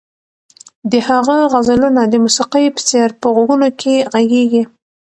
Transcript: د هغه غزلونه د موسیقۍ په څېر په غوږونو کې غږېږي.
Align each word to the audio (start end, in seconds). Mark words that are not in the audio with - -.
د 0.91 0.93
هغه 1.07 1.37
غزلونه 1.53 2.01
د 2.07 2.13
موسیقۍ 2.23 2.65
په 2.75 2.81
څېر 2.89 3.09
په 3.21 3.27
غوږونو 3.35 3.67
کې 3.79 3.95
غږېږي. 4.13 4.63